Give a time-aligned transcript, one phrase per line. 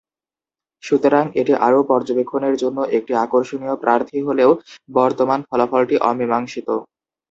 [0.83, 4.51] সুতরাং, এটি আরও পর্যবেক্ষণের জন্য একটি আকর্ষণীয় প্রার্থী হলেও
[4.89, 6.67] বর্তমান ফলাফলটি অমীমাংসিত।